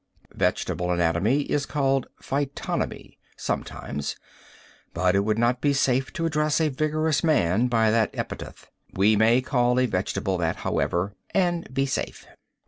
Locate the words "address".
6.25-6.59